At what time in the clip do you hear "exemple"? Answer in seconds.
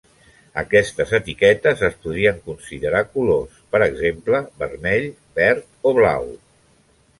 3.89-4.41